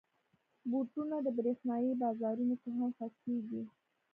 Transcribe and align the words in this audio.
بوټونه 0.69 1.15
د 1.25 1.27
برېښنايي 1.37 1.91
بازارونو 2.01 2.55
کې 2.61 2.69
هم 2.77 2.89
خرڅېږي. 2.97 3.63